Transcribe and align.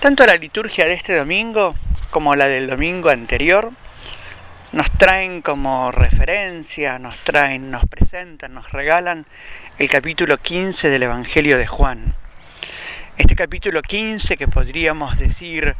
Tanto 0.00 0.24
la 0.26 0.36
liturgia 0.36 0.86
de 0.86 0.92
este 0.92 1.16
domingo 1.16 1.74
como 2.10 2.36
la 2.36 2.46
del 2.46 2.68
domingo 2.68 3.08
anterior 3.08 3.72
nos 4.70 4.88
traen 4.92 5.42
como 5.42 5.90
referencia, 5.90 7.00
nos 7.00 7.16
traen, 7.24 7.72
nos 7.72 7.84
presentan, 7.86 8.54
nos 8.54 8.70
regalan 8.70 9.26
el 9.76 9.90
capítulo 9.90 10.38
15 10.38 10.88
del 10.88 11.02
Evangelio 11.02 11.58
de 11.58 11.66
Juan. 11.66 12.14
Este 13.16 13.34
capítulo 13.34 13.82
15 13.82 14.36
que 14.36 14.46
podríamos 14.46 15.18
decir 15.18 15.74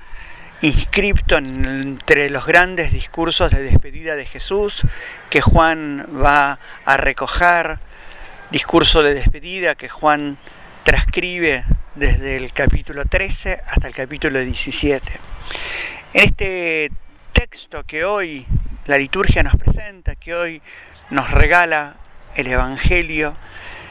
inscripto 0.63 1.37
entre 1.37 2.29
los 2.29 2.45
grandes 2.45 2.93
discursos 2.93 3.53
de 3.53 3.63
despedida 3.63 4.17
de 4.17 4.27
Jesús 4.27 4.83
que 5.31 5.43
Juan 5.43 6.09
va 6.21 6.59
a 6.85 6.97
recoger, 6.97 7.79
discurso 8.51 9.01
de 9.05 9.15
despedida 9.15 9.77
que 9.77 9.89
Juan 9.89 10.39
transcribe 10.83 11.65
desde 11.99 12.37
el 12.37 12.53
capítulo 12.53 13.07
13 13.07 13.61
hasta 13.67 13.89
el 13.89 13.95
capítulo 13.95 14.39
17. 14.39 15.21
En 16.15 16.25
este 16.25 16.93
texto 17.33 17.83
que 17.85 18.05
hoy 18.05 18.47
la 18.87 18.97
liturgia 18.97 19.43
nos 19.43 19.57
presenta, 19.57 20.15
que 20.15 20.35
hoy 20.35 20.63
nos 21.11 21.29
regala 21.33 21.97
el 22.37 22.47
Evangelio, 22.47 23.37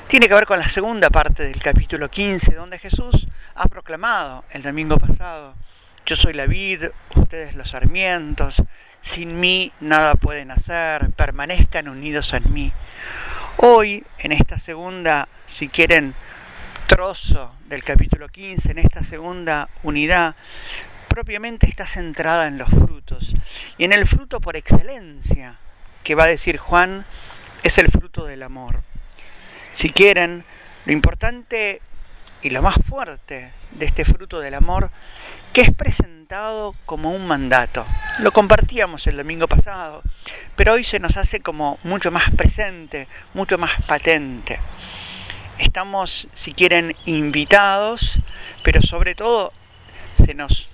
tiene 0.07 0.29
que 0.29 0.33
ver 0.33 0.45
con 0.45 0.57
la 0.57 0.69
segunda 0.69 1.09
parte 1.09 1.43
del 1.43 1.61
capítulo 1.61 2.09
15, 2.09 2.55
donde 2.55 2.79
Jesús 2.79 3.27
ha 3.55 3.65
proclamado 3.65 4.45
el 4.51 4.61
domingo 4.61 4.97
pasado, 4.97 5.53
yo 6.05 6.15
soy 6.15 6.31
la 6.31 6.45
vid, 6.45 6.85
ustedes 7.15 7.55
los 7.55 7.71
sarmientos, 7.71 8.63
sin 9.01 9.37
mí 9.37 9.73
nada 9.81 10.15
pueden 10.15 10.51
hacer, 10.51 11.11
permanezcan 11.11 11.89
unidos 11.89 12.31
en 12.31 12.53
mí. 12.53 12.71
Hoy, 13.57 14.05
en 14.19 14.31
esta 14.31 14.59
segunda, 14.59 15.27
si 15.45 15.67
quieren, 15.67 16.15
trozo 16.87 17.53
del 17.67 17.83
capítulo 17.83 18.29
15, 18.29 18.71
en 18.71 18.79
esta 18.79 19.03
segunda 19.03 19.69
unidad, 19.83 20.35
propiamente 21.09 21.67
está 21.67 21.85
centrada 21.85 22.47
en 22.47 22.57
los 22.57 22.69
frutos. 22.69 23.35
Y 23.77 23.83
en 23.83 23.91
el 23.91 24.07
fruto 24.07 24.39
por 24.39 24.55
excelencia, 24.55 25.59
que 26.03 26.15
va 26.15 26.23
a 26.23 26.27
decir 26.27 26.57
Juan, 26.57 27.05
es 27.63 27.77
el 27.77 27.89
fruto 27.89 28.25
del 28.25 28.41
amor. 28.41 28.81
Si 29.73 29.91
quieren, 29.91 30.45
lo 30.85 30.93
importante 30.93 31.81
y 32.41 32.51
lo 32.51 32.61
más 32.61 32.77
fuerte 32.87 33.51
de 33.71 33.85
este 33.85 34.05
fruto 34.05 34.39
del 34.39 34.53
amor, 34.53 34.89
que 35.51 35.61
es 35.61 35.73
presentado 35.75 36.73
como 36.85 37.11
un 37.11 37.27
mandato. 37.27 37.85
Lo 38.19 38.31
compartíamos 38.31 39.05
el 39.07 39.17
domingo 39.17 39.47
pasado, 39.47 40.01
pero 40.55 40.73
hoy 40.73 40.85
se 40.85 40.99
nos 40.99 41.17
hace 41.17 41.41
como 41.41 41.79
mucho 41.83 42.11
más 42.11 42.31
presente, 42.31 43.09
mucho 43.33 43.57
más 43.57 43.71
patente 43.85 44.59
estamos, 45.59 46.27
si 46.33 46.53
quieren, 46.53 46.95
invitados, 47.05 48.19
pero 48.63 48.81
sobre 48.81 49.15
todo 49.15 49.53
se 50.23 50.33
nos 50.33 50.69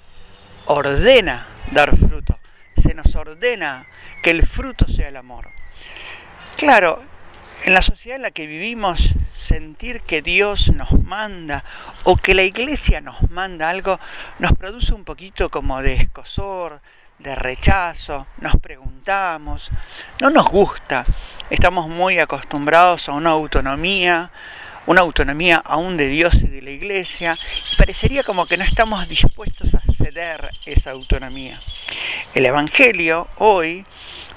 ordena 0.66 1.48
dar 1.72 1.96
fruto, 1.98 2.40
se 2.82 2.94
nos 2.94 3.16
ordena 3.16 3.88
que 4.22 4.32
el 4.32 4.46
fruto 4.46 4.88
sea 4.88 5.08
el 5.08 5.18
amor. 5.18 5.50
Claro, 6.58 7.02
en 7.66 7.74
la 7.74 7.82
sociedad 7.82 8.18
en 8.18 8.24
la 8.24 8.32
que 8.32 8.48
vivimos, 8.48 9.16
sentir 9.34 10.02
que 10.02 10.22
Dios 10.22 10.72
nos 10.74 10.92
manda 11.04 11.64
o 12.04 12.16
que 12.16 12.34
la 12.34 12.44
iglesia 12.44 13.02
nos 13.02 13.30
manda 13.32 13.70
algo 13.70 14.00
nos 14.40 14.54
produce 14.54 14.94
un 14.94 15.04
poquito 15.04 15.50
como 15.50 15.82
de 15.82 15.94
escosor, 15.94 16.82
de 17.20 17.36
rechazo, 17.36 18.28
nos 18.40 18.58
preguntamos, 18.58 19.72
no 20.20 20.30
nos 20.30 20.48
gusta, 20.48 21.06
estamos 21.50 21.88
muy 21.88 22.20
acostumbrados 22.20 23.08
a 23.08 23.14
una 23.14 23.30
autonomía, 23.30 24.32
una 24.86 25.02
autonomía 25.02 25.62
aún 25.66 25.98
de 25.98 26.08
Dios 26.08 26.36
y 26.36 26.48
de 26.48 26.62
la 26.62 26.72
Iglesia, 26.72 27.38
y 27.72 27.76
parecería 27.76 28.24
como 28.24 28.46
que 28.46 28.58
no 28.58 28.64
estamos 28.64 29.08
dispuestos 29.08 29.76
a 29.76 29.82
ceder 29.92 30.52
esa 30.66 30.92
autonomía. 30.92 31.62
El 32.34 32.46
Evangelio 32.46 33.28
hoy 33.38 33.86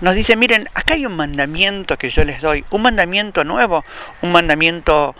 nos 0.00 0.14
dice, 0.14 0.36
miren, 0.36 0.68
acá 0.74 0.94
hay 0.94 1.06
un 1.06 1.16
mandamiento 1.16 1.96
que 1.96 2.10
yo 2.10 2.24
les 2.24 2.40
doy, 2.40 2.64
un 2.70 2.82
mandamiento 2.82 3.44
nuevo, 3.44 3.84
un 4.22 4.32
mandamiento, 4.32 5.14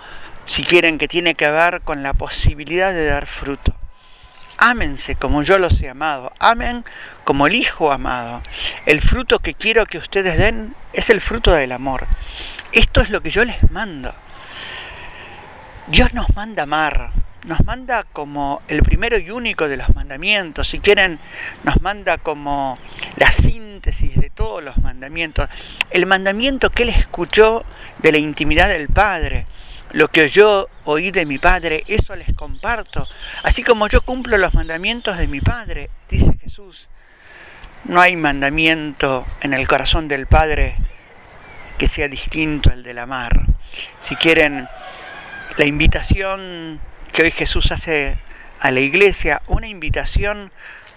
si 0.47 0.62
quieren, 0.62 0.99
que 0.99 1.09
tiene 1.09 1.34
que 1.34 1.50
ver 1.50 1.81
con 1.83 2.03
la 2.03 2.12
posibilidad 2.12 2.93
de 2.93 3.06
dar 3.06 3.27
fruto. 3.27 3.75
Ámense 4.59 5.17
como 5.17 5.43
yo 5.43 5.59
los 5.59 5.81
he 5.83 5.89
amado, 5.89 6.33
amen 6.39 6.84
como 7.25 7.47
el 7.47 7.55
Hijo 7.55 7.93
amado. 7.93 8.43
El 8.87 9.03
fruto 9.03 9.39
que 9.41 9.55
quiero 9.55 9.84
que 9.87 9.99
ustedes 9.99 10.39
den 10.39 10.75
es 10.93 11.11
el 11.11 11.21
fruto 11.21 11.53
del 11.53 11.73
amor. 11.73 12.06
Esto 12.73 13.00
es 13.00 13.11
lo 13.11 13.21
que 13.21 13.31
yo 13.31 13.45
les 13.45 13.71
mando. 13.71 14.15
Dios 15.89 16.15
nos 16.15 16.35
manda 16.35 16.65
amar, 16.65 17.13
nos 17.45 17.65
manda 17.65 18.03
como 18.03 18.61
el 18.67 18.83
primero 18.83 19.19
y 19.19 19.31
único 19.31 19.69
de 19.69 19.77
los 19.77 19.95
mandamientos, 19.95 20.69
si 20.69 20.81
quieren, 20.81 21.21
nos 21.63 21.81
manda 21.81 22.19
como 22.19 22.77
la 23.17 23.31
síntesis 23.31 24.17
de 24.17 24.31
todos 24.31 24.65
los 24.65 24.79
mandamientos, 24.79 25.49
el 25.91 26.07
mandamiento 26.07 26.71
que 26.71 26.83
él 26.83 26.89
escuchó 26.89 27.65
de 27.99 28.11
la 28.11 28.19
intimidad 28.19 28.69
del 28.69 28.89
Padre, 28.89 29.47
lo 29.93 30.09
que 30.09 30.29
yo 30.29 30.69
oí 30.85 31.13
de 31.13 31.25
mi 31.25 31.39
Padre, 31.39 31.85
eso 31.87 32.17
les 32.17 32.35
comparto, 32.35 33.07
así 33.45 33.63
como 33.63 33.87
yo 33.87 34.01
cumplo 34.01 34.39
los 34.39 34.55
mandamientos 34.55 35.17
de 35.19 35.29
mi 35.29 35.41
Padre, 35.41 35.91
dice 36.11 36.37
Jesús. 36.43 36.89
No 37.85 38.01
hay 38.01 38.17
mandamiento 38.17 39.25
en 39.43 39.55
el 39.55 39.69
corazón 39.69 40.09
del 40.09 40.27
Padre 40.27 40.77
que 41.79 41.87
sea 41.87 42.09
distinto 42.09 42.71
al 42.71 42.83
del 42.83 42.99
amar. 42.99 43.47
Si 44.01 44.17
quieren, 44.17 44.69
la 45.56 45.65
invitación 45.65 46.81
que 47.12 47.22
hoy 47.22 47.31
Jesús 47.31 47.72
hace 47.72 48.19
a 48.61 48.71
la 48.71 48.81
iglesia, 48.81 49.41
una 49.47 49.67
invitación 49.67 50.50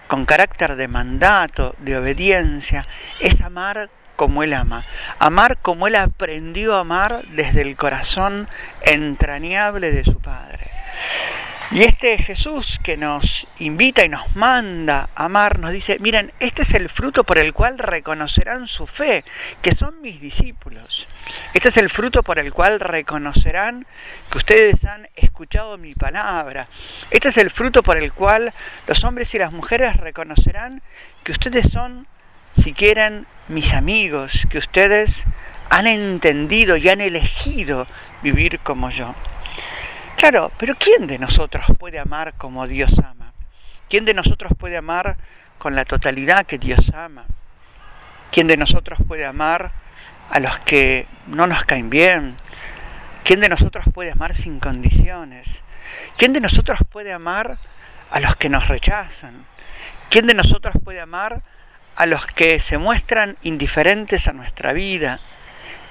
con 0.06 0.26
carácter 0.26 0.76
de 0.76 0.88
mandato, 0.88 1.74
de 1.78 1.96
obediencia, 1.96 2.86
es 3.20 3.40
amar 3.40 3.88
como 4.16 4.42
Él 4.42 4.52
ama, 4.52 4.82
amar 5.18 5.56
como 5.56 5.86
Él 5.86 5.96
aprendió 5.96 6.76
a 6.76 6.80
amar 6.80 7.24
desde 7.32 7.62
el 7.62 7.76
corazón 7.76 8.48
entrañable 8.82 9.92
de 9.92 10.04
su 10.04 10.18
Padre. 10.18 10.70
Y 11.72 11.84
este 11.84 12.18
Jesús 12.18 12.80
que 12.82 12.96
nos 12.96 13.46
invita 13.60 14.02
y 14.04 14.08
nos 14.08 14.34
manda 14.34 15.08
a 15.14 15.26
amar, 15.26 15.60
nos 15.60 15.70
dice, 15.70 15.98
miren, 16.00 16.32
este 16.40 16.62
es 16.62 16.74
el 16.74 16.88
fruto 16.88 17.22
por 17.22 17.38
el 17.38 17.52
cual 17.52 17.78
reconocerán 17.78 18.66
su 18.66 18.88
fe, 18.88 19.24
que 19.62 19.72
son 19.72 20.02
mis 20.02 20.20
discípulos. 20.20 21.06
Este 21.54 21.68
es 21.68 21.76
el 21.76 21.88
fruto 21.88 22.24
por 22.24 22.40
el 22.40 22.52
cual 22.52 22.80
reconocerán 22.80 23.86
que 24.32 24.38
ustedes 24.38 24.84
han 24.84 25.08
escuchado 25.14 25.78
mi 25.78 25.94
palabra. 25.94 26.66
Este 27.12 27.28
es 27.28 27.36
el 27.36 27.50
fruto 27.50 27.84
por 27.84 27.98
el 27.98 28.12
cual 28.12 28.52
los 28.88 29.04
hombres 29.04 29.32
y 29.36 29.38
las 29.38 29.52
mujeres 29.52 29.96
reconocerán 29.96 30.82
que 31.22 31.30
ustedes 31.30 31.70
son, 31.70 32.08
si 32.50 32.72
quieren, 32.72 33.28
mis 33.46 33.74
amigos, 33.74 34.48
que 34.50 34.58
ustedes 34.58 35.24
han 35.68 35.86
entendido 35.86 36.76
y 36.76 36.88
han 36.88 37.00
elegido 37.00 37.86
vivir 38.24 38.58
como 38.58 38.90
yo. 38.90 39.14
Claro, 40.20 40.52
pero 40.58 40.74
¿quién 40.74 41.06
de 41.06 41.18
nosotros 41.18 41.64
puede 41.78 41.98
amar 41.98 42.34
como 42.34 42.66
Dios 42.66 42.98
ama? 42.98 43.32
¿Quién 43.88 44.04
de 44.04 44.12
nosotros 44.12 44.52
puede 44.58 44.76
amar 44.76 45.16
con 45.56 45.74
la 45.74 45.86
totalidad 45.86 46.44
que 46.44 46.58
Dios 46.58 46.92
ama? 46.92 47.24
¿Quién 48.30 48.46
de 48.46 48.58
nosotros 48.58 48.98
puede 49.08 49.24
amar 49.24 49.72
a 50.28 50.38
los 50.38 50.58
que 50.58 51.06
no 51.26 51.46
nos 51.46 51.64
caen 51.64 51.88
bien? 51.88 52.36
¿Quién 53.24 53.40
de 53.40 53.48
nosotros 53.48 53.86
puede 53.94 54.12
amar 54.12 54.34
sin 54.34 54.60
condiciones? 54.60 55.62
¿Quién 56.18 56.34
de 56.34 56.42
nosotros 56.42 56.80
puede 56.92 57.14
amar 57.14 57.56
a 58.10 58.20
los 58.20 58.36
que 58.36 58.50
nos 58.50 58.68
rechazan? 58.68 59.46
¿Quién 60.10 60.26
de 60.26 60.34
nosotros 60.34 60.74
puede 60.84 61.00
amar 61.00 61.42
a 61.96 62.04
los 62.04 62.26
que 62.26 62.60
se 62.60 62.76
muestran 62.76 63.38
indiferentes 63.40 64.28
a 64.28 64.34
nuestra 64.34 64.74
vida? 64.74 65.18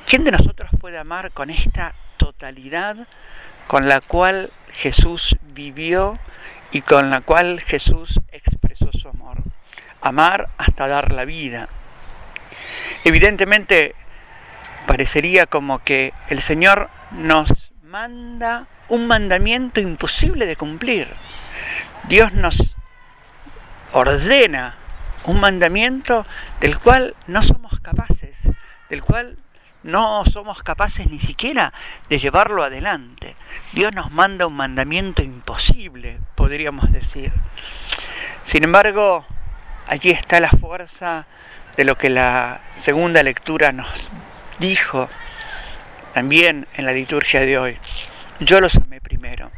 ¿Quién 0.05 0.23
de 0.23 0.29
nosotros 0.29 0.69
puede 0.79 0.99
amar 0.99 1.31
con 1.31 1.49
esta 1.49 1.95
totalidad 2.17 3.07
con 3.69 3.87
la 3.87 4.01
cual 4.01 4.51
Jesús 4.71 5.37
vivió 5.53 6.17
y 6.71 6.81
con 6.81 7.11
la 7.11 7.21
cual 7.21 7.61
Jesús 7.61 8.19
expresó 8.31 8.89
su 8.91 9.09
amor. 9.09 9.43
Amar 10.01 10.49
hasta 10.57 10.87
dar 10.87 11.11
la 11.11 11.23
vida. 11.23 11.69
Evidentemente 13.03 13.93
parecería 14.87 15.45
como 15.45 15.77
que 15.83 16.13
el 16.29 16.41
Señor 16.41 16.89
nos 17.11 17.71
manda 17.83 18.65
un 18.87 19.05
mandamiento 19.05 19.79
imposible 19.79 20.47
de 20.47 20.55
cumplir. 20.55 21.13
Dios 22.07 22.33
nos 22.33 22.75
ordena 23.93 24.77
un 25.25 25.39
mandamiento 25.39 26.25
del 26.59 26.79
cual 26.79 27.15
no 27.27 27.43
somos 27.43 27.79
capaces, 27.81 28.39
del 28.89 29.03
cual 29.03 29.37
no 29.83 30.23
somos 30.25 30.61
capaces 30.63 31.09
ni 31.09 31.19
siquiera 31.19 31.73
de 32.09 32.19
llevarlo 32.19 32.63
adelante. 32.63 33.35
Dios 33.71 33.93
nos 33.93 34.11
manda 34.11 34.47
un 34.47 34.55
mandamiento 34.55 35.21
imposible, 35.21 36.19
podríamos 36.35 36.91
decir. 36.91 37.31
Sin 38.43 38.63
embargo, 38.63 39.25
allí 39.87 40.11
está 40.11 40.39
la 40.39 40.49
fuerza 40.49 41.27
de 41.77 41.83
lo 41.83 41.97
que 41.97 42.09
la 42.09 42.61
segunda 42.75 43.23
lectura 43.23 43.71
nos 43.71 43.87
dijo 44.59 45.09
también 46.13 46.67
en 46.75 46.85
la 46.85 46.91
liturgia 46.91 47.41
de 47.41 47.57
hoy. 47.57 47.77
Yo 48.39 48.59
los 48.61 48.75
amé 48.75 48.99
primero. 48.99 49.51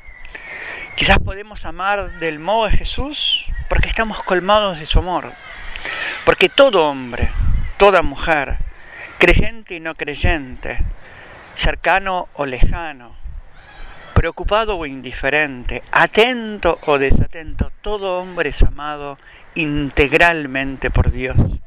Quizás 0.96 1.18
podemos 1.20 1.66
amar 1.66 2.20
del 2.20 2.40
modo 2.40 2.68
de 2.68 2.78
Jesús 2.78 3.48
porque 3.70 3.90
estamos 3.90 4.22
colmados 4.24 4.80
de 4.80 4.86
su 4.86 5.00
amor. 5.00 5.34
Porque 6.26 6.50
todo 6.50 6.88
hombre, 6.88 7.32
toda 7.78 8.04
mujer, 8.04 8.60
creyente 9.22 9.76
y 9.76 9.80
no 9.80 9.94
creyente, 9.94 10.80
cercano 11.54 12.28
o 12.34 12.48
lejano, 12.48 13.16
preocupado 14.16 14.80
o 14.80 14.88
indiferente, 14.88 15.84
atento 15.92 16.80
o 16.88 16.98
desatento, 16.98 17.72
todo 17.82 18.20
hombre 18.20 18.50
es 18.50 18.64
amado 18.64 19.20
integralmente 19.54 20.90
por 20.90 21.12
Dios. 21.12 21.62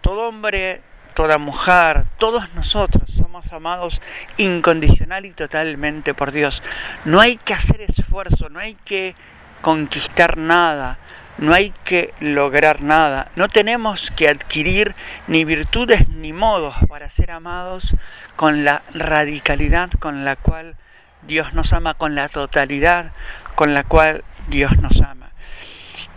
Todo 0.00 0.26
hombre, 0.26 0.80
toda 1.12 1.36
mujer, 1.36 2.06
todos 2.16 2.54
nosotros 2.54 3.10
somos 3.10 3.52
amados 3.52 4.00
incondicional 4.38 5.26
y 5.26 5.32
totalmente 5.32 6.14
por 6.14 6.32
Dios. 6.32 6.62
No 7.04 7.20
hay 7.20 7.36
que 7.36 7.52
hacer 7.52 7.82
esfuerzo, 7.82 8.48
no 8.48 8.60
hay 8.60 8.78
que 8.82 9.14
conquistar 9.60 10.38
nada, 10.38 10.98
no 11.38 11.52
hay 11.52 11.70
que 11.84 12.14
lograr 12.20 12.82
nada, 12.82 13.30
no 13.36 13.48
tenemos 13.48 14.10
que 14.10 14.28
adquirir 14.28 14.94
ni 15.26 15.44
virtudes 15.44 16.08
ni 16.08 16.32
modos 16.32 16.74
para 16.88 17.10
ser 17.10 17.30
amados 17.30 17.96
con 18.36 18.64
la 18.64 18.82
radicalidad 18.92 19.90
con 19.98 20.24
la 20.24 20.36
cual 20.36 20.76
Dios 21.22 21.54
nos 21.54 21.72
ama 21.72 21.94
con 21.94 22.14
la 22.14 22.28
totalidad 22.28 23.12
con 23.54 23.74
la 23.74 23.84
cual 23.84 24.24
Dios 24.48 24.78
nos 24.78 25.00
ama. 25.00 25.30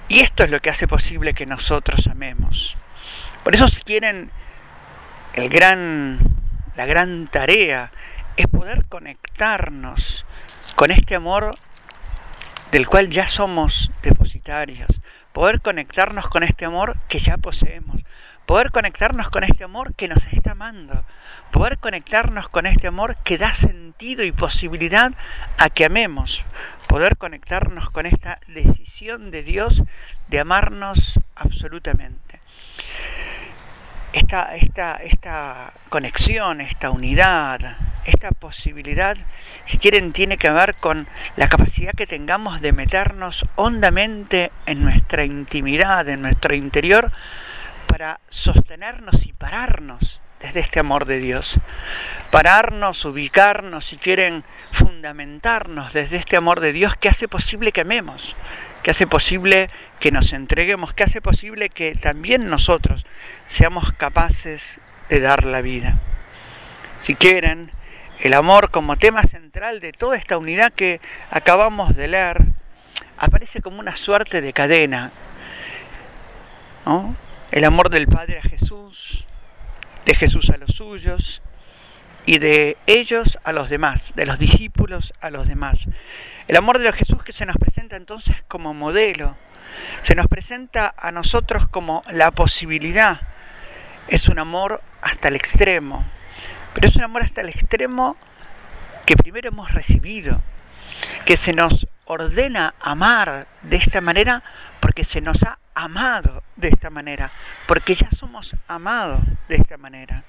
Y 0.09 0.19
esto 0.19 0.43
es 0.43 0.49
lo 0.49 0.59
que 0.61 0.69
hace 0.69 0.87
posible 0.87 1.33
que 1.33 1.45
nosotros 1.45 2.07
amemos. 2.07 2.77
Por 3.43 3.55
eso 3.55 3.67
si 3.67 3.81
quieren, 3.81 4.31
el 5.33 5.49
gran, 5.49 6.19
la 6.75 6.85
gran 6.85 7.27
tarea 7.27 7.91
es 8.37 8.47
poder 8.47 8.85
conectarnos 8.85 10.25
con 10.75 10.91
este 10.91 11.15
amor 11.15 11.57
del 12.71 12.87
cual 12.87 13.09
ya 13.09 13.27
somos 13.27 13.91
depositarios, 14.01 14.89
poder 15.37 15.61
conectarnos 15.61 16.27
con 16.29 16.41
este 16.41 16.65
amor 16.65 16.97
que 17.07 17.19
ya 17.19 17.37
poseemos, 17.37 18.01
poder 18.47 18.71
conectarnos 18.71 19.29
con 19.29 19.43
este 19.43 19.65
amor 19.65 19.93
que 19.93 20.07
nos 20.07 20.25
está 20.33 20.53
amando, 20.53 21.05
poder 21.51 21.77
conectarnos 21.77 22.49
con 22.49 22.65
este 22.65 22.87
amor 22.87 23.17
que 23.17 23.37
da 23.37 23.53
sentido 23.53 24.23
y 24.23 24.31
posibilidad 24.31 25.11
a 25.59 25.69
que 25.69 25.85
amemos, 25.85 26.43
poder 26.87 27.17
conectarnos 27.17 27.91
con 27.91 28.07
esta 28.07 28.39
decisión 28.47 29.29
de 29.29 29.43
Dios 29.43 29.83
de 30.27 30.39
amarnos 30.39 31.19
absolutamente. 31.35 32.39
Esta, 34.13 34.55
esta, 34.55 34.95
esta 34.95 35.71
conexión, 35.89 36.61
esta 36.61 36.89
unidad, 36.89 37.77
esta 38.07 38.31
posibilidad, 38.31 39.17
si 39.63 39.77
quieren, 39.77 40.11
tiene 40.11 40.37
que 40.37 40.49
ver 40.49 40.75
con 40.75 41.07
la 41.35 41.49
capacidad 41.49 41.91
que 41.91 42.07
tengamos 42.07 42.61
de 42.61 42.71
meternos 42.71 43.45
hondamente 43.55 44.51
en 44.65 44.83
nuestra 44.83 45.25
intimidad, 45.25 46.07
en 46.09 46.21
nuestro 46.21 46.55
interior, 46.55 47.11
para 47.87 48.19
sostenernos 48.29 49.25
y 49.25 49.33
pararnos 49.33 50.21
desde 50.39 50.59
este 50.59 50.79
amor 50.79 51.05
de 51.05 51.19
Dios. 51.19 51.59
Pararnos, 52.31 53.03
ubicarnos, 53.05 53.85
si 53.85 53.97
quieren, 53.97 54.43
fundamentarnos 54.71 55.93
desde 55.93 56.17
este 56.17 56.37
amor 56.37 56.59
de 56.59 56.73
Dios 56.73 56.95
que 56.95 57.09
hace 57.09 57.27
posible 57.27 57.71
que 57.71 57.81
amemos, 57.81 58.35
que 58.83 58.91
hace 58.91 59.07
posible 59.07 59.69
que 59.99 60.11
nos 60.11 60.33
entreguemos, 60.33 60.93
que 60.93 61.03
hace 61.03 61.21
posible 61.21 61.69
que 61.69 61.95
también 61.95 62.49
nosotros 62.49 63.05
seamos 63.47 63.91
capaces 63.93 64.79
de 65.09 65.19
dar 65.19 65.45
la 65.45 65.61
vida. 65.61 65.99
Si 66.99 67.15
quieren, 67.15 67.71
el 68.19 68.33
amor 68.33 68.71
como 68.71 68.97
tema 68.97 69.23
central 69.23 69.79
de 69.79 69.91
toda 69.91 70.17
esta 70.17 70.37
unidad 70.37 70.73
que 70.73 70.99
acabamos 71.29 71.95
de 71.95 72.07
leer 72.07 72.41
aparece 73.17 73.61
como 73.61 73.79
una 73.79 73.95
suerte 73.95 74.41
de 74.41 74.53
cadena. 74.53 75.11
el 77.51 77.63
amor 77.63 77.89
del 77.89 78.07
Padre 78.07 78.39
a 78.39 78.41
Jesús, 78.41 79.27
de 80.05 80.15
Jesús 80.15 80.49
a 80.49 80.57
los 80.57 80.71
suyos 80.71 81.41
y 82.25 82.39
de 82.39 82.77
ellos 82.87 83.39
a 83.43 83.51
los 83.51 83.69
demás, 83.69 84.13
de 84.15 84.25
los 84.25 84.39
discípulos 84.39 85.13
a 85.21 85.29
los 85.29 85.47
demás. 85.47 85.85
El 86.47 86.55
amor 86.55 86.79
de 86.79 86.91
Jesús 86.93 87.23
que 87.23 87.33
se 87.33 87.45
nos 87.45 87.57
presenta 87.57 87.95
entonces 87.97 88.43
como 88.47 88.73
modelo, 88.73 89.37
se 90.03 90.15
nos 90.15 90.27
presenta 90.27 90.93
a 90.97 91.11
nosotros 91.11 91.67
como 91.67 92.03
la 92.11 92.31
posibilidad. 92.31 93.21
Es 94.07 94.29
un 94.29 94.39
amor 94.39 94.81
hasta 95.01 95.27
el 95.27 95.35
extremo, 95.35 96.05
pero 96.73 96.87
es 96.87 96.95
un 96.95 97.03
amor 97.03 97.23
hasta 97.23 97.41
el 97.41 97.49
extremo 97.49 98.17
que 99.05 99.15
primero 99.15 99.49
hemos 99.49 99.71
recibido, 99.71 100.41
que 101.25 101.37
se 101.37 101.53
nos 101.53 101.87
ordena 102.05 102.75
amar 102.81 103.47
de 103.63 103.77
esta 103.77 104.01
manera 104.01 104.43
porque 104.79 105.03
se 105.03 105.21
nos 105.21 105.43
ha 105.43 105.59
amado 105.75 106.43
de 106.55 106.69
esta 106.69 106.89
manera, 106.89 107.31
porque 107.67 107.95
ya 107.95 108.09
somos 108.11 108.55
amados 108.67 109.21
de 109.47 109.55
esta 109.55 109.77
manera. 109.77 110.23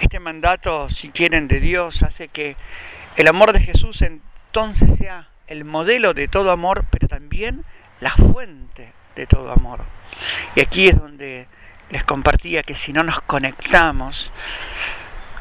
Este 0.00 0.20
mandato, 0.20 0.88
si 0.90 1.10
quieren, 1.10 1.48
de 1.48 1.60
Dios 1.60 2.02
hace 2.02 2.28
que 2.28 2.56
el 3.16 3.28
amor 3.28 3.52
de 3.52 3.60
Jesús 3.60 4.02
entonces 4.02 4.96
sea 4.96 5.28
el 5.46 5.64
modelo 5.64 6.14
de 6.14 6.28
todo 6.28 6.50
amor, 6.50 6.86
pero 6.90 7.08
también 7.08 7.64
la 8.00 8.10
fuente 8.10 8.92
de 9.14 9.26
todo 9.26 9.50
amor. 9.50 9.84
Y 10.54 10.60
aquí 10.60 10.88
es 10.88 10.98
donde 10.98 11.48
les 11.90 12.04
compartía 12.04 12.62
que 12.62 12.74
si 12.74 12.92
no 12.92 13.02
nos 13.02 13.20
conectamos 13.20 14.32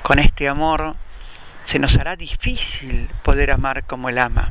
con 0.03 0.19
este 0.19 0.47
amor, 0.47 0.95
se 1.63 1.79
nos 1.79 1.97
hará 1.97 2.15
difícil 2.15 3.09
poder 3.23 3.51
amar 3.51 3.85
como 3.85 4.09
Él 4.09 4.19
ama. 4.19 4.49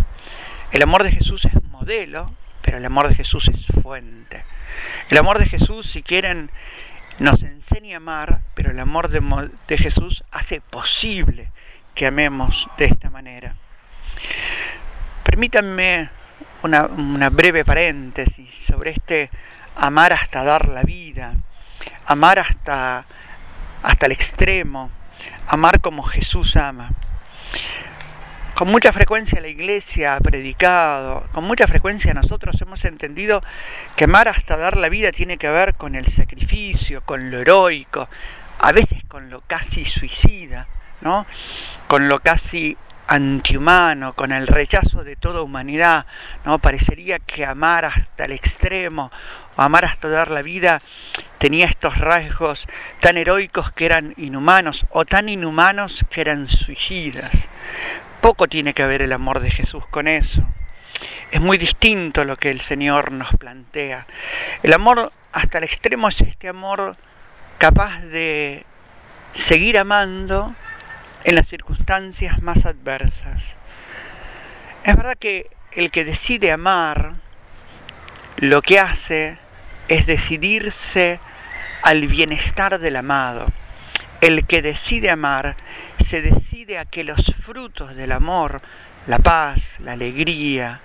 El 0.72 0.82
amor 0.82 1.04
de 1.04 1.12
Jesús 1.12 1.44
es 1.44 1.54
modelo, 1.70 2.34
pero 2.60 2.78
el 2.78 2.84
amor 2.84 3.08
de 3.08 3.14
Jesús 3.14 3.48
es 3.48 3.66
fuente. 3.82 4.44
El 5.08 5.18
amor 5.18 5.38
de 5.38 5.46
Jesús, 5.46 5.86
si 5.86 6.02
quieren, 6.02 6.50
nos 7.18 7.42
enseña 7.44 7.94
a 7.94 7.96
amar, 7.98 8.40
pero 8.54 8.72
el 8.72 8.80
amor 8.80 9.08
de, 9.08 9.78
Jesús 9.78 10.24
hace 10.32 10.60
posible 10.60 11.52
que 11.94 12.06
amemos 12.06 12.68
de 12.76 12.86
esta 12.86 13.10
manera. 13.10 13.54
Permítanme 15.22 16.10
una, 16.62 16.86
una 16.86 17.30
breve 17.30 17.64
paréntesis 17.64 18.52
sobre 18.52 18.90
este 18.90 19.30
amar 19.76 20.12
hasta 20.12 20.42
dar 20.42 20.68
la 20.68 20.82
vida, 20.82 21.34
amar 22.06 22.38
hasta, 22.38 23.06
hasta 23.82 24.06
el 24.06 24.12
extremo, 24.12 24.90
amar 25.48 25.80
como 25.80 26.02
Jesús 26.02 26.56
ama. 26.56 26.90
Con 28.54 28.70
mucha 28.70 28.92
frecuencia 28.92 29.40
la 29.40 29.48
iglesia 29.48 30.14
ha 30.14 30.20
predicado, 30.20 31.26
con 31.32 31.42
mucha 31.44 31.66
frecuencia 31.66 32.14
nosotros 32.14 32.60
hemos 32.62 32.84
entendido 32.84 33.42
que 33.96 34.04
amar 34.04 34.28
hasta 34.28 34.56
dar 34.56 34.76
la 34.76 34.88
vida 34.88 35.10
tiene 35.10 35.38
que 35.38 35.48
ver 35.48 35.74
con 35.74 35.96
el 35.96 36.06
sacrificio, 36.06 37.02
con 37.04 37.32
lo 37.32 37.40
heroico, 37.40 38.08
a 38.60 38.70
veces 38.70 39.02
con 39.08 39.28
lo 39.28 39.40
casi 39.40 39.84
suicida, 39.84 40.68
¿no? 41.00 41.26
con 41.88 42.08
lo 42.08 42.20
casi 42.20 42.78
antihumano, 43.06 44.14
con 44.14 44.32
el 44.32 44.46
rechazo 44.46 45.04
de 45.04 45.16
toda 45.16 45.42
humanidad, 45.42 46.06
¿no? 46.44 46.58
Parecería 46.58 47.18
que 47.18 47.44
amar 47.44 47.84
hasta 47.84 48.24
el 48.24 48.32
extremo 48.32 49.10
o 49.56 49.62
amar 49.62 49.84
hasta 49.84 50.08
dar 50.08 50.30
la 50.30 50.42
vida 50.42 50.80
tenía 51.38 51.66
estos 51.66 51.98
rasgos 51.98 52.66
tan 53.00 53.16
heroicos 53.16 53.70
que 53.70 53.86
eran 53.86 54.14
inhumanos 54.16 54.86
o 54.90 55.04
tan 55.04 55.28
inhumanos 55.28 56.04
que 56.10 56.22
eran 56.22 56.46
suicidas. 56.48 57.32
Poco 58.20 58.48
tiene 58.48 58.72
que 58.72 58.86
ver 58.86 59.02
el 59.02 59.12
amor 59.12 59.40
de 59.40 59.50
Jesús 59.50 59.86
con 59.86 60.08
eso. 60.08 60.42
Es 61.30 61.40
muy 61.40 61.58
distinto 61.58 62.24
lo 62.24 62.36
que 62.36 62.50
el 62.50 62.60
Señor 62.60 63.12
nos 63.12 63.30
plantea. 63.36 64.06
El 64.62 64.72
amor 64.72 65.12
hasta 65.32 65.58
el 65.58 65.64
extremo 65.64 66.08
es 66.08 66.20
este 66.22 66.48
amor 66.48 66.96
capaz 67.58 68.00
de 68.00 68.64
seguir 69.34 69.78
amando 69.78 70.54
en 71.24 71.34
las 71.34 71.48
circunstancias 71.48 72.42
más 72.42 72.66
adversas. 72.66 73.54
Es 74.84 74.96
verdad 74.96 75.16
que 75.18 75.50
el 75.72 75.90
que 75.90 76.04
decide 76.04 76.52
amar, 76.52 77.14
lo 78.36 78.62
que 78.62 78.78
hace 78.78 79.38
es 79.88 80.06
decidirse 80.06 81.20
al 81.82 82.06
bienestar 82.06 82.78
del 82.78 82.96
amado. 82.96 83.46
El 84.20 84.46
que 84.46 84.62
decide 84.62 85.10
amar 85.10 85.56
se 86.00 86.22
decide 86.22 86.78
a 86.78 86.84
que 86.84 87.04
los 87.04 87.34
frutos 87.42 87.96
del 87.96 88.12
amor, 88.12 88.62
la 89.06 89.18
paz, 89.18 89.78
la 89.80 89.92
alegría, 89.92 90.80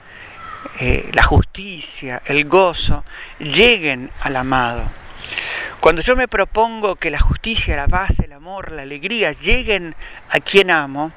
eh, 0.79 1.10
la 1.13 1.24
justicia, 1.24 2.22
el 2.25 2.46
gozo, 2.46 3.03
lleguen 3.39 4.12
al 4.22 4.36
amado. 4.36 4.89
Cuando 5.81 6.01
yo 6.01 6.17
me 6.17 6.27
propongo 6.27 6.98
que 6.98 7.09
la 7.09 7.19
justicia, 7.19 7.77
la 7.77 7.88
paz, 7.88 8.19
el 8.19 8.33
amor, 8.33 8.74
la 8.74 8.81
alegría 8.81 9.31
lleguen 9.31 9.95
a 10.29 10.41
quien 10.41 10.71
amo, 10.71 11.09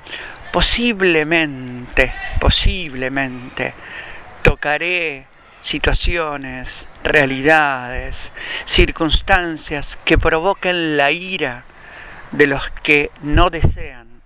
posiblemente, 0.52 2.14
posiblemente, 2.40 3.74
tocaré 4.42 5.26
situaciones, 5.62 6.86
realidades, 7.02 8.32
circunstancias 8.64 9.98
que 10.04 10.16
provoquen 10.16 10.96
la 10.96 11.10
ira 11.10 11.64
de 12.30 12.46
los 12.46 12.70
que 12.70 13.10
no 13.20 13.50
desean 13.50 14.22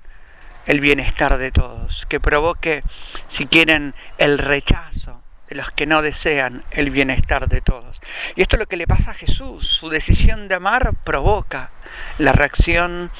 el 0.66 0.80
bienestar 0.80 1.38
de 1.38 1.50
todos, 1.50 2.04
que 2.06 2.20
provoque, 2.20 2.82
si 3.28 3.46
quieren, 3.46 3.94
el 4.18 4.36
rechazo 4.36 5.15
los 5.56 5.70
que 5.70 5.86
no 5.86 6.02
desean 6.02 6.64
el 6.70 6.90
bienestar 6.90 7.48
de 7.48 7.60
todos. 7.60 8.00
Y 8.34 8.42
esto 8.42 8.56
es 8.56 8.60
lo 8.60 8.66
que 8.66 8.76
le 8.76 8.86
pasa 8.86 9.10
a 9.10 9.14
Jesús. 9.14 9.66
Su 9.66 9.88
decisión 9.88 10.48
de 10.48 10.54
amar 10.54 10.94
provoca 11.04 11.70
la 12.18 12.32
reacción 12.32 13.10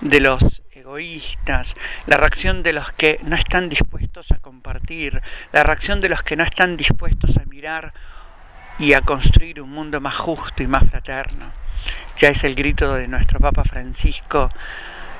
de 0.00 0.20
los 0.20 0.62
egoístas, 0.72 1.74
la 2.06 2.16
reacción 2.16 2.62
de 2.62 2.72
los 2.72 2.92
que 2.92 3.20
no 3.24 3.36
están 3.36 3.68
dispuestos 3.68 4.30
a 4.32 4.38
compartir, 4.38 5.20
la 5.52 5.62
reacción 5.62 6.00
de 6.00 6.08
los 6.08 6.22
que 6.22 6.36
no 6.36 6.44
están 6.44 6.76
dispuestos 6.76 7.36
a 7.36 7.44
mirar 7.44 7.92
y 8.78 8.92
a 8.92 9.00
construir 9.00 9.60
un 9.60 9.70
mundo 9.70 10.00
más 10.00 10.16
justo 10.16 10.62
y 10.62 10.66
más 10.66 10.88
fraterno. 10.88 11.52
Ya 12.16 12.30
es 12.30 12.44
el 12.44 12.54
grito 12.54 12.94
de 12.94 13.08
nuestro 13.08 13.40
Papa 13.40 13.64
Francisco 13.64 14.50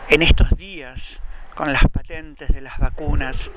en 0.08 0.22
estos 0.22 0.50
días 0.56 1.20
con 1.54 1.72
las 1.72 1.88
patentes 1.88 2.48
de 2.48 2.60
las 2.60 2.78
vacunas. 2.78 3.50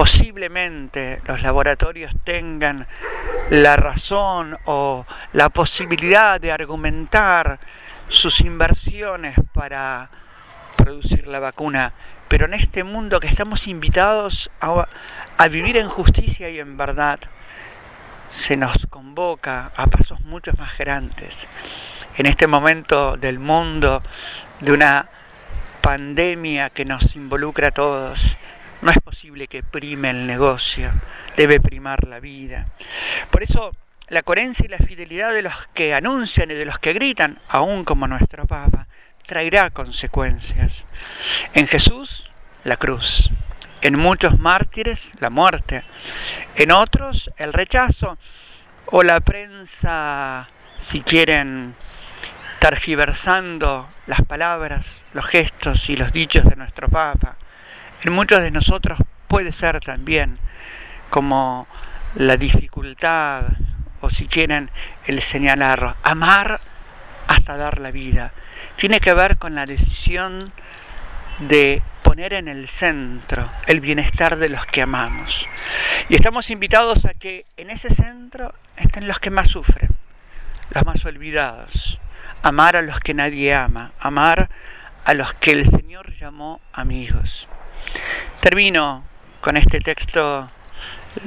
Posiblemente 0.00 1.18
los 1.26 1.42
laboratorios 1.42 2.14
tengan 2.24 2.86
la 3.50 3.76
razón 3.76 4.56
o 4.64 5.04
la 5.34 5.50
posibilidad 5.50 6.40
de 6.40 6.50
argumentar 6.50 7.60
sus 8.08 8.40
inversiones 8.40 9.36
para 9.52 10.08
producir 10.74 11.26
la 11.26 11.38
vacuna, 11.38 11.92
pero 12.28 12.46
en 12.46 12.54
este 12.54 12.82
mundo 12.82 13.20
que 13.20 13.26
estamos 13.26 13.66
invitados 13.66 14.50
a, 14.62 14.88
a 15.36 15.48
vivir 15.48 15.76
en 15.76 15.90
justicia 15.90 16.48
y 16.48 16.60
en 16.60 16.78
verdad, 16.78 17.20
se 18.30 18.56
nos 18.56 18.86
convoca 18.86 19.70
a 19.76 19.86
pasos 19.86 20.22
mucho 20.22 20.52
más 20.56 20.78
grandes. 20.78 21.46
En 22.16 22.24
este 22.24 22.46
momento 22.46 23.18
del 23.18 23.38
mundo, 23.38 24.02
de 24.60 24.72
una 24.72 25.10
pandemia 25.82 26.70
que 26.70 26.86
nos 26.86 27.16
involucra 27.16 27.68
a 27.68 27.72
todos, 27.72 28.38
no 28.82 28.90
es 28.90 28.98
posible 28.98 29.46
que 29.46 29.62
prime 29.62 30.10
el 30.10 30.26
negocio, 30.26 30.90
debe 31.36 31.60
primar 31.60 32.06
la 32.06 32.20
vida. 32.20 32.66
Por 33.30 33.42
eso 33.42 33.72
la 34.08 34.22
coherencia 34.22 34.66
y 34.66 34.68
la 34.68 34.78
fidelidad 34.78 35.32
de 35.32 35.42
los 35.42 35.68
que 35.72 35.94
anuncian 35.94 36.50
y 36.50 36.54
de 36.54 36.64
los 36.64 36.78
que 36.78 36.92
gritan, 36.92 37.38
aún 37.48 37.84
como 37.84 38.08
nuestro 38.08 38.46
Papa, 38.46 38.88
traerá 39.26 39.70
consecuencias. 39.70 40.84
En 41.54 41.68
Jesús, 41.68 42.30
la 42.64 42.76
cruz. 42.76 43.30
En 43.82 43.96
muchos 43.96 44.38
mártires, 44.40 45.12
la 45.20 45.30
muerte. 45.30 45.82
En 46.56 46.72
otros, 46.72 47.30
el 47.36 47.52
rechazo 47.52 48.18
o 48.86 49.02
la 49.04 49.20
prensa, 49.20 50.48
si 50.76 51.00
quieren, 51.02 51.76
targiversando 52.58 53.88
las 54.06 54.22
palabras, 54.22 55.04
los 55.12 55.24
gestos 55.26 55.88
y 55.88 55.96
los 55.96 56.12
dichos 56.12 56.44
de 56.44 56.56
nuestro 56.56 56.88
Papa. 56.88 57.36
En 58.02 58.12
muchos 58.12 58.40
de 58.40 58.50
nosotros 58.50 58.98
puede 59.28 59.52
ser 59.52 59.80
también 59.80 60.38
como 61.10 61.66
la 62.14 62.36
dificultad 62.36 63.44
o 64.00 64.10
si 64.10 64.26
quieren 64.26 64.70
el 65.04 65.20
señalar, 65.20 65.96
amar 66.02 66.60
hasta 67.28 67.56
dar 67.56 67.78
la 67.78 67.90
vida. 67.90 68.32
Tiene 68.76 69.00
que 69.00 69.12
ver 69.12 69.36
con 69.36 69.54
la 69.54 69.66
decisión 69.66 70.52
de 71.40 71.82
poner 72.02 72.32
en 72.32 72.48
el 72.48 72.68
centro 72.68 73.50
el 73.66 73.80
bienestar 73.80 74.36
de 74.36 74.48
los 74.48 74.66
que 74.66 74.82
amamos. 74.82 75.48
Y 76.08 76.14
estamos 76.14 76.50
invitados 76.50 77.04
a 77.04 77.14
que 77.14 77.44
en 77.56 77.70
ese 77.70 77.90
centro 77.90 78.54
estén 78.76 79.06
los 79.06 79.20
que 79.20 79.30
más 79.30 79.48
sufren, 79.48 79.90
los 80.70 80.84
más 80.84 81.04
olvidados, 81.04 82.00
amar 82.42 82.76
a 82.76 82.82
los 82.82 82.98
que 83.00 83.14
nadie 83.14 83.54
ama, 83.54 83.92
amar 84.00 84.48
a 85.04 85.14
los 85.14 85.34
que 85.34 85.52
el 85.52 85.66
Señor 85.66 86.12
llamó 86.14 86.60
amigos. 86.72 87.48
Termino 88.40 89.04
con 89.40 89.56
este 89.56 89.78
texto, 89.80 90.50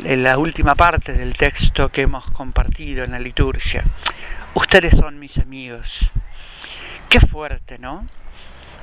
la 0.03 0.37
última 0.37 0.75
parte 0.75 1.13
del 1.13 1.35
texto 1.35 1.89
que 1.89 2.01
hemos 2.01 2.29
compartido 2.31 3.03
en 3.03 3.11
la 3.11 3.19
liturgia. 3.19 3.83
Ustedes 4.53 4.95
son 4.95 5.19
mis 5.19 5.37
amigos. 5.37 6.11
Qué 7.09 7.19
fuerte, 7.19 7.77
¿no? 7.77 8.07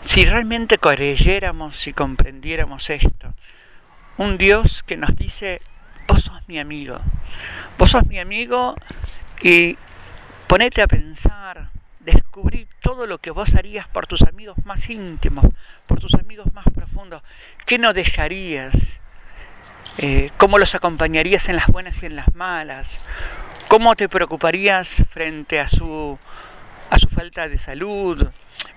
Si 0.00 0.24
realmente 0.24 0.78
creyéramos 0.78 1.86
y 1.86 1.92
comprendiéramos 1.92 2.90
esto, 2.90 3.34
un 4.16 4.38
Dios 4.38 4.82
que 4.82 4.96
nos 4.96 5.14
dice, 5.16 5.60
vos 6.06 6.24
sos 6.24 6.48
mi 6.48 6.58
amigo, 6.58 7.00
vos 7.78 7.90
sos 7.90 8.06
mi 8.06 8.18
amigo 8.18 8.74
y 9.42 9.76
ponete 10.46 10.82
a 10.82 10.86
pensar 10.86 11.70
descubrir 12.00 12.66
todo 12.80 13.06
lo 13.06 13.18
que 13.18 13.30
vos 13.30 13.54
harías 13.54 13.86
por 13.88 14.06
tus 14.06 14.22
amigos 14.22 14.56
más 14.64 14.88
íntimos, 14.90 15.44
por 15.86 16.00
tus 16.00 16.14
amigos 16.14 16.52
más 16.54 16.64
profundos. 16.74 17.22
¿Qué 17.66 17.78
no 17.78 17.92
dejarías? 17.92 19.00
Eh, 19.98 20.30
¿Cómo 20.38 20.58
los 20.58 20.74
acompañarías 20.74 21.48
en 21.48 21.56
las 21.56 21.66
buenas 21.66 22.02
y 22.02 22.06
en 22.06 22.16
las 22.16 22.34
malas? 22.34 23.00
¿Cómo 23.68 23.94
te 23.96 24.08
preocuparías 24.08 25.04
frente 25.10 25.60
a 25.60 25.68
su, 25.68 26.18
a 26.90 26.98
su 26.98 27.08
falta 27.08 27.48
de 27.48 27.58
salud 27.58 28.28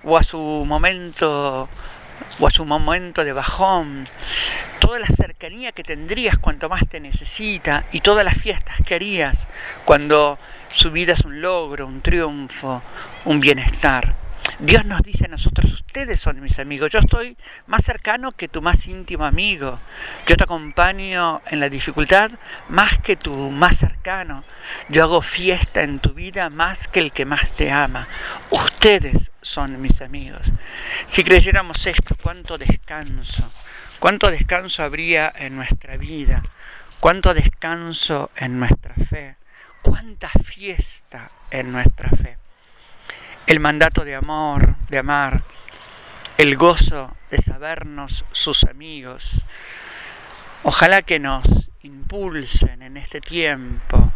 o 0.04 0.16
a 0.18 0.22
su 0.22 0.38
momento 0.38 1.68
o 2.38 2.46
a 2.46 2.50
su 2.50 2.64
momento 2.64 3.24
de 3.24 3.32
bajón? 3.32 4.08
Toda 4.80 4.98
la 4.98 5.06
cercanía 5.06 5.72
que 5.72 5.82
tendrías 5.82 6.38
cuanto 6.38 6.68
más 6.68 6.86
te 6.88 7.00
necesita 7.00 7.86
y 7.90 8.00
todas 8.00 8.24
las 8.24 8.34
fiestas 8.34 8.76
que 8.84 8.94
harías 8.94 9.48
cuando 9.86 10.38
su 10.74 10.90
vida 10.90 11.12
es 11.12 11.24
un 11.24 11.40
logro, 11.40 11.86
un 11.86 12.00
triunfo, 12.00 12.82
un 13.24 13.40
bienestar. 13.40 14.16
Dios 14.58 14.84
nos 14.84 15.02
dice 15.02 15.24
a 15.24 15.28
nosotros, 15.28 15.72
ustedes 15.72 16.20
son 16.20 16.40
mis 16.40 16.58
amigos, 16.58 16.90
yo 16.90 16.98
estoy 16.98 17.36
más 17.66 17.84
cercano 17.84 18.32
que 18.32 18.48
tu 18.48 18.60
más 18.60 18.86
íntimo 18.86 19.24
amigo, 19.24 19.80
yo 20.26 20.36
te 20.36 20.44
acompaño 20.44 21.40
en 21.46 21.60
la 21.60 21.68
dificultad 21.68 22.30
más 22.68 22.98
que 22.98 23.16
tu 23.16 23.50
más 23.50 23.78
cercano, 23.78 24.44
yo 24.88 25.04
hago 25.04 25.22
fiesta 25.22 25.82
en 25.82 25.98
tu 25.98 26.12
vida 26.12 26.50
más 26.50 26.88
que 26.88 27.00
el 27.00 27.12
que 27.12 27.24
más 27.24 27.50
te 27.52 27.70
ama, 27.72 28.06
ustedes 28.50 29.32
son 29.40 29.80
mis 29.80 30.00
amigos. 30.02 30.52
Si 31.06 31.24
creyéramos 31.24 31.86
esto, 31.86 32.16
cuánto 32.20 32.58
descanso, 32.58 33.50
cuánto 33.98 34.30
descanso 34.30 34.82
habría 34.82 35.32
en 35.36 35.56
nuestra 35.56 35.96
vida, 35.96 36.42
cuánto 37.00 37.32
descanso 37.32 38.30
en 38.36 38.60
nuestra 38.60 38.94
fe 39.08 39.36
cuánta 39.84 40.28
fiesta 40.42 41.30
en 41.50 41.70
nuestra 41.70 42.10
fe. 42.10 42.38
El 43.46 43.60
mandato 43.60 44.04
de 44.04 44.16
amor, 44.16 44.76
de 44.88 44.98
amar, 44.98 45.44
el 46.38 46.56
gozo 46.56 47.14
de 47.30 47.40
sabernos 47.40 48.24
sus 48.32 48.64
amigos. 48.64 49.42
Ojalá 50.62 51.02
que 51.02 51.20
nos 51.20 51.44
impulsen 51.82 52.82
en 52.82 52.96
este 52.96 53.20
tiempo 53.20 54.10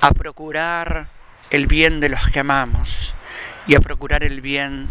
a 0.00 0.10
procurar 0.10 1.08
el 1.50 1.68
bien 1.68 2.00
de 2.00 2.08
los 2.08 2.28
que 2.28 2.40
amamos 2.40 3.14
y 3.68 3.76
a 3.76 3.80
procurar 3.80 4.24
el 4.24 4.40
bien 4.40 4.90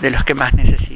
de 0.00 0.10
los 0.10 0.24
que 0.24 0.34
más 0.34 0.54
necesitan. 0.54 0.93